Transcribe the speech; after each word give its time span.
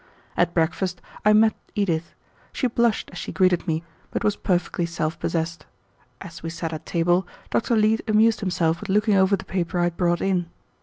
At 0.35 0.55
breakfast 0.55 0.99
I 1.23 1.31
met 1.33 1.53
Edith. 1.75 2.15
She 2.51 2.65
blushed 2.65 3.11
as 3.11 3.19
she 3.19 3.31
greeted 3.31 3.67
me, 3.67 3.83
but 4.09 4.23
was 4.23 4.35
perfectly 4.35 4.87
self 4.87 5.19
possessed. 5.19 5.67
As 6.21 6.41
we 6.41 6.49
sat 6.49 6.73
at 6.73 6.87
table, 6.87 7.27
Dr. 7.51 7.75
Leete 7.75 8.09
amused 8.09 8.39
himself 8.39 8.79
with 8.81 8.89
looking 8.89 9.13
over 9.13 9.35
the 9.35 9.45
paper 9.45 9.77
I 9.77 9.83
had 9.83 9.97
brought 9.97 10.21
in. 10.21 10.49